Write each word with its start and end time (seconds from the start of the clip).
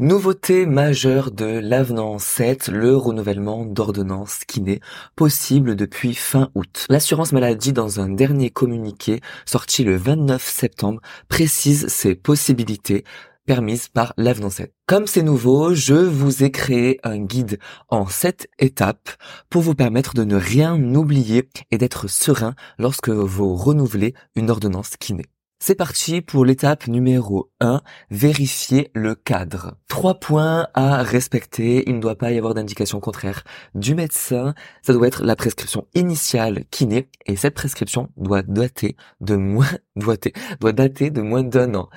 Nouveauté 0.00 0.66
majeure 0.66 1.30
de 1.30 1.44
l'avenant 1.44 2.18
7, 2.18 2.66
le 2.66 2.96
renouvellement 2.96 3.64
d'ordonnance 3.64 4.40
kiné 4.44 4.80
possible 5.14 5.76
depuis 5.76 6.14
fin 6.14 6.50
août. 6.56 6.86
L'assurance 6.88 7.30
maladie 7.30 7.72
dans 7.72 8.00
un 8.00 8.08
dernier 8.08 8.50
communiqué 8.50 9.20
sorti 9.46 9.84
le 9.84 9.94
29 9.94 10.42
septembre 10.42 11.00
précise 11.28 11.86
ces 11.86 12.16
possibilités 12.16 13.04
permises 13.46 13.86
par 13.86 14.14
l'avenant 14.16 14.50
7. 14.50 14.74
Comme 14.86 15.06
c'est 15.06 15.22
nouveau, 15.22 15.74
je 15.74 15.94
vous 15.94 16.42
ai 16.42 16.50
créé 16.50 16.98
un 17.04 17.18
guide 17.18 17.60
en 17.88 18.08
7 18.08 18.48
étapes 18.58 19.10
pour 19.48 19.62
vous 19.62 19.76
permettre 19.76 20.14
de 20.14 20.24
ne 20.24 20.34
rien 20.34 20.74
oublier 20.96 21.48
et 21.70 21.78
d'être 21.78 22.08
serein 22.08 22.56
lorsque 22.78 23.10
vous 23.10 23.54
renouvelez 23.54 24.14
une 24.34 24.50
ordonnance 24.50 24.96
kiné. 24.98 25.26
C'est 25.66 25.76
parti 25.76 26.20
pour 26.20 26.44
l'étape 26.44 26.88
numéro 26.88 27.50
1, 27.60 27.80
vérifier 28.10 28.90
le 28.94 29.14
cadre. 29.14 29.78
Trois 29.88 30.20
points 30.20 30.68
à 30.74 31.02
respecter, 31.02 31.88
il 31.88 31.96
ne 31.96 32.00
doit 32.02 32.16
pas 32.16 32.32
y 32.32 32.36
avoir 32.36 32.52
d'indication 32.52 33.00
contraire 33.00 33.44
du 33.74 33.94
médecin, 33.94 34.52
ça 34.82 34.92
doit 34.92 35.06
être 35.06 35.24
la 35.24 35.36
prescription 35.36 35.86
initiale 35.94 36.66
kiné 36.70 37.08
et 37.24 37.36
cette 37.36 37.54
prescription 37.54 38.10
doit 38.18 38.42
dater 38.42 38.94
de 39.22 39.36
moins 39.36 39.70
doit, 39.96 40.16
doit 40.60 40.72
dater 40.72 41.08
de 41.08 41.22
moins 41.22 41.42
d'un 41.42 41.74
an. 41.74 41.88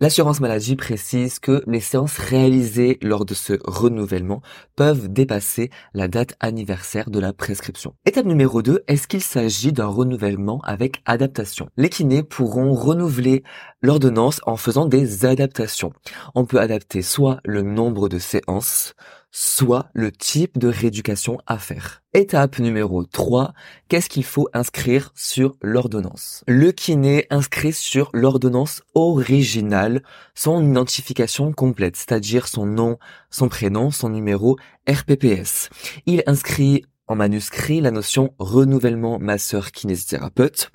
L'assurance 0.00 0.38
maladie 0.38 0.76
précise 0.76 1.40
que 1.40 1.64
les 1.66 1.80
séances 1.80 2.18
réalisées 2.18 2.98
lors 3.02 3.24
de 3.24 3.34
ce 3.34 3.54
renouvellement 3.64 4.42
peuvent 4.76 5.08
dépasser 5.08 5.70
la 5.92 6.06
date 6.06 6.36
anniversaire 6.38 7.10
de 7.10 7.18
la 7.18 7.32
prescription. 7.32 7.94
Étape 8.06 8.26
numéro 8.26 8.62
2, 8.62 8.84
est-ce 8.86 9.08
qu'il 9.08 9.22
s'agit 9.22 9.72
d'un 9.72 9.88
renouvellement 9.88 10.60
avec 10.62 11.02
adaptation? 11.04 11.68
Les 11.76 11.88
kinés 11.88 12.22
pourront 12.22 12.74
renouveler 12.74 13.42
l'ordonnance 13.82 14.40
en 14.46 14.56
faisant 14.56 14.86
des 14.86 15.26
adaptations. 15.26 15.92
On 16.36 16.44
peut 16.44 16.60
adapter 16.60 17.02
soit 17.02 17.40
le 17.44 17.62
nombre 17.62 18.08
de 18.08 18.20
séances, 18.20 18.94
soit 19.30 19.88
le 19.92 20.10
type 20.10 20.58
de 20.58 20.68
rééducation 20.68 21.38
à 21.46 21.58
faire. 21.58 22.02
Étape 22.14 22.58
numéro 22.58 23.04
3, 23.04 23.52
qu'est-ce 23.88 24.08
qu'il 24.08 24.24
faut 24.24 24.48
inscrire 24.52 25.12
sur 25.14 25.56
l'ordonnance? 25.62 26.42
Le 26.46 26.72
kiné 26.72 27.26
inscrit 27.30 27.72
sur 27.72 28.10
l'ordonnance 28.12 28.82
originale 28.94 30.02
son 30.34 30.64
identification 30.64 31.52
complète, 31.52 31.96
c'est-à-dire 31.96 32.48
son 32.48 32.66
nom, 32.66 32.98
son 33.30 33.48
prénom, 33.48 33.90
son 33.90 34.08
numéro 34.08 34.56
RPPS. 34.88 35.68
Il 36.06 36.22
inscrit 36.26 36.84
en 37.06 37.16
manuscrit 37.16 37.80
la 37.80 37.90
notion 37.90 38.34
renouvellement 38.38 39.18
masseur 39.18 39.72
kinésithérapeute. 39.72 40.70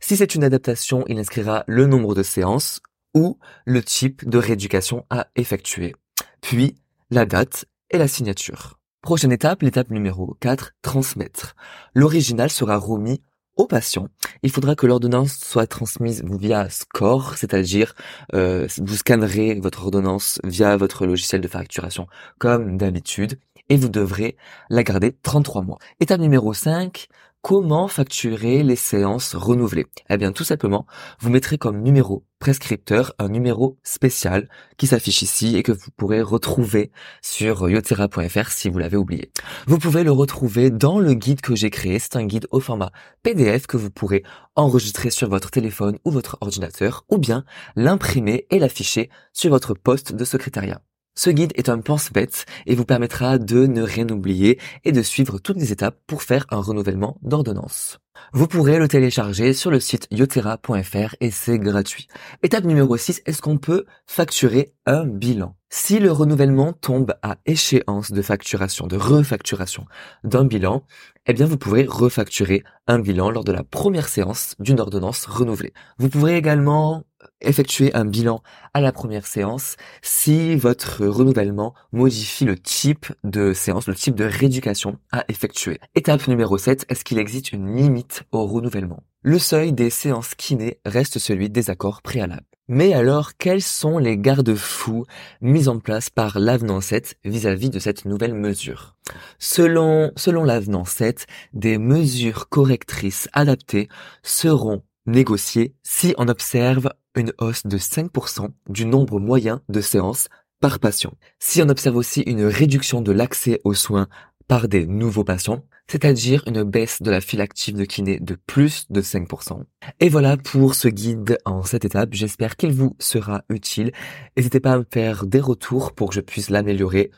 Si 0.00 0.16
c'est 0.16 0.34
une 0.34 0.44
adaptation, 0.44 1.04
il 1.08 1.18
inscrira 1.18 1.64
le 1.66 1.86
nombre 1.86 2.14
de 2.14 2.22
séances 2.22 2.80
ou 3.14 3.38
le 3.64 3.82
type 3.82 4.28
de 4.28 4.38
rééducation 4.38 5.06
à 5.10 5.28
effectuer. 5.36 5.94
Puis 6.40 6.76
la 7.10 7.24
date 7.24 7.66
et 7.90 7.98
la 7.98 8.08
signature. 8.08 8.78
Prochaine 9.02 9.32
étape, 9.32 9.62
l'étape 9.62 9.90
numéro 9.90 10.36
4, 10.40 10.72
transmettre. 10.82 11.54
L'original 11.94 12.50
sera 12.50 12.76
remis 12.76 13.22
au 13.56 13.66
patient. 13.66 14.08
Il 14.42 14.50
faudra 14.50 14.74
que 14.74 14.86
l'ordonnance 14.86 15.38
soit 15.38 15.66
transmise 15.66 16.22
via 16.24 16.68
SCORE, 16.68 17.36
c'est-à-dire 17.36 17.94
euh, 18.34 18.66
vous 18.78 18.96
scannerez 18.96 19.58
votre 19.60 19.84
ordonnance 19.84 20.40
via 20.44 20.76
votre 20.76 21.06
logiciel 21.06 21.40
de 21.40 21.48
facturation 21.48 22.06
comme 22.38 22.76
d'habitude 22.76 23.38
et 23.68 23.76
vous 23.76 23.88
devrez 23.88 24.36
la 24.70 24.82
garder 24.82 25.12
33 25.22 25.62
mois. 25.62 25.78
Étape 26.00 26.20
numéro 26.20 26.52
5, 26.52 27.08
Comment 27.48 27.86
facturer 27.86 28.64
les 28.64 28.74
séances 28.74 29.36
renouvelées? 29.36 29.86
Eh 30.10 30.16
bien 30.16 30.32
tout 30.32 30.42
simplement, 30.42 30.84
vous 31.20 31.30
mettrez 31.30 31.58
comme 31.58 31.80
numéro 31.80 32.24
prescripteur 32.40 33.14
un 33.20 33.28
numéro 33.28 33.78
spécial 33.84 34.48
qui 34.78 34.88
s'affiche 34.88 35.22
ici 35.22 35.56
et 35.56 35.62
que 35.62 35.70
vous 35.70 35.92
pourrez 35.96 36.22
retrouver 36.22 36.90
sur 37.22 37.70
yotera.fr 37.70 38.50
si 38.50 38.68
vous 38.68 38.78
l'avez 38.78 38.96
oublié. 38.96 39.30
Vous 39.68 39.78
pouvez 39.78 40.02
le 40.02 40.10
retrouver 40.10 40.70
dans 40.70 40.98
le 40.98 41.14
guide 41.14 41.40
que 41.40 41.54
j'ai 41.54 41.70
créé. 41.70 42.00
C'est 42.00 42.16
un 42.16 42.26
guide 42.26 42.48
au 42.50 42.58
format 42.58 42.90
PDF 43.22 43.68
que 43.68 43.76
vous 43.76 43.92
pourrez 43.92 44.24
enregistrer 44.56 45.10
sur 45.10 45.28
votre 45.28 45.52
téléphone 45.52 45.98
ou 46.04 46.10
votre 46.10 46.38
ordinateur 46.40 47.04
ou 47.10 47.16
bien 47.16 47.44
l'imprimer 47.76 48.48
et 48.50 48.58
l'afficher 48.58 49.08
sur 49.32 49.50
votre 49.50 49.72
poste 49.74 50.12
de 50.12 50.24
secrétariat. 50.24 50.80
Ce 51.18 51.30
guide 51.30 51.52
est 51.54 51.70
un 51.70 51.78
pense-bête 51.78 52.44
et 52.66 52.74
vous 52.74 52.84
permettra 52.84 53.38
de 53.38 53.66
ne 53.66 53.82
rien 53.82 54.06
oublier 54.10 54.60
et 54.84 54.92
de 54.92 55.00
suivre 55.00 55.38
toutes 55.38 55.56
les 55.56 55.72
étapes 55.72 55.98
pour 56.06 56.22
faire 56.22 56.46
un 56.50 56.60
renouvellement 56.60 57.16
d'ordonnance. 57.22 57.98
Vous 58.32 58.46
pourrez 58.46 58.78
le 58.78 58.88
télécharger 58.88 59.54
sur 59.54 59.70
le 59.70 59.80
site 59.80 60.08
yotera.fr 60.10 61.14
et 61.20 61.30
c'est 61.30 61.58
gratuit. 61.58 62.06
Étape 62.42 62.64
numéro 62.64 62.96
6, 62.96 63.22
est-ce 63.24 63.40
qu'on 63.40 63.56
peut 63.56 63.86
facturer 64.06 64.74
un 64.84 65.06
bilan? 65.06 65.56
Si 65.70 65.98
le 65.98 66.12
renouvellement 66.12 66.72
tombe 66.72 67.14
à 67.22 67.36
échéance 67.44 68.12
de 68.12 68.22
facturation, 68.22 68.86
de 68.86 68.96
refacturation 68.96 69.84
d'un 70.22 70.44
bilan, 70.44 70.84
eh 71.26 71.32
bien 71.32 71.46
vous 71.46 71.58
pourrez 71.58 71.84
refacturer 71.88 72.62
un 72.86 72.98
bilan 72.98 73.30
lors 73.30 73.44
de 73.44 73.52
la 73.52 73.64
première 73.64 74.08
séance 74.08 74.54
d'une 74.58 74.80
ordonnance 74.80 75.26
renouvelée. 75.26 75.72
Vous 75.98 76.08
pourrez 76.08 76.36
également 76.36 77.04
effectuer 77.40 77.94
un 77.94 78.04
bilan 78.04 78.42
à 78.74 78.80
la 78.80 78.92
première 78.92 79.26
séance 79.26 79.76
si 80.02 80.56
votre 80.56 81.06
renouvellement 81.06 81.74
modifie 81.92 82.44
le 82.44 82.58
type 82.58 83.06
de 83.24 83.52
séance, 83.52 83.86
le 83.86 83.94
type 83.94 84.14
de 84.14 84.24
rééducation 84.24 84.98
à 85.12 85.24
effectuer. 85.28 85.80
Étape 85.94 86.28
numéro 86.28 86.58
7, 86.58 86.86
est-ce 86.88 87.04
qu'il 87.04 87.18
existe 87.18 87.52
une 87.52 87.74
limite 87.76 88.24
au 88.32 88.46
renouvellement? 88.46 89.02
Le 89.22 89.38
seuil 89.38 89.72
des 89.72 89.90
séances 89.90 90.34
kiné 90.34 90.78
reste 90.84 91.18
celui 91.18 91.50
des 91.50 91.70
accords 91.70 92.02
préalables. 92.02 92.46
Mais 92.68 92.94
alors, 92.94 93.36
quels 93.36 93.62
sont 93.62 93.98
les 93.98 94.18
garde-fous 94.18 95.04
mis 95.40 95.68
en 95.68 95.78
place 95.78 96.10
par 96.10 96.40
l'avenant 96.40 96.80
7 96.80 97.16
vis-à-vis 97.24 97.70
de 97.70 97.78
cette 97.78 98.04
nouvelle 98.04 98.34
mesure? 98.34 98.96
Selon, 99.38 100.10
selon 100.16 100.42
l'avenant 100.42 100.84
7, 100.84 101.26
des 101.52 101.78
mesures 101.78 102.48
correctrices 102.48 103.28
adaptées 103.32 103.88
seront 104.22 104.82
négociées 105.06 105.74
si 105.82 106.14
on 106.18 106.28
observe 106.28 106.90
une 107.14 107.32
hausse 107.38 107.66
de 107.66 107.78
5% 107.78 108.50
du 108.68 108.84
nombre 108.84 109.18
moyen 109.20 109.62
de 109.68 109.80
séances 109.80 110.28
par 110.60 110.78
patient. 110.78 111.14
Si 111.38 111.62
on 111.62 111.68
observe 111.68 111.96
aussi 111.96 112.22
une 112.22 112.44
réduction 112.44 113.00
de 113.00 113.12
l'accès 113.12 113.60
aux 113.64 113.74
soins 113.74 114.08
par 114.48 114.68
des 114.68 114.86
nouveaux 114.86 115.24
patients, 115.24 115.64
c'est-à-dire 115.88 116.42
une 116.46 116.62
baisse 116.62 117.02
de 117.02 117.10
la 117.10 117.20
file 117.20 117.40
active 117.40 117.76
de 117.76 117.84
kiné 117.84 118.18
de 118.20 118.36
plus 118.46 118.86
de 118.90 119.00
5%. 119.00 119.62
Et 120.00 120.08
voilà 120.08 120.36
pour 120.36 120.74
ce 120.74 120.88
guide 120.88 121.38
en 121.44 121.62
cette 121.62 121.84
étape. 121.84 122.10
J'espère 122.12 122.56
qu'il 122.56 122.72
vous 122.72 122.96
sera 122.98 123.42
utile. 123.48 123.92
N'hésitez 124.36 124.60
pas 124.60 124.72
à 124.72 124.78
me 124.78 124.86
faire 124.90 125.26
des 125.26 125.40
retours 125.40 125.92
pour 125.92 126.10
que 126.10 126.16
je 126.16 126.20
puisse 126.20 126.50
l'améliorer 126.50 127.10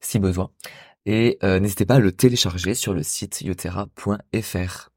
si 0.00 0.18
besoin. 0.18 0.50
Et 1.06 1.38
euh, 1.44 1.60
n'hésitez 1.60 1.86
pas 1.86 1.96
à 1.96 2.00
le 2.00 2.12
télécharger 2.12 2.74
sur 2.74 2.92
le 2.92 3.02
site 3.02 3.42
yotera.fr. 3.42 4.90